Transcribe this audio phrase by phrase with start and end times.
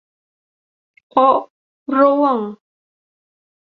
[1.11, 1.37] โอะ
[1.97, 2.37] ร่วง